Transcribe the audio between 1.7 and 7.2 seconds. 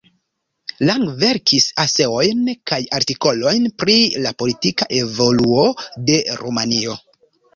eseojn kaj artikolojn pri la politika evoluo de Rumanio.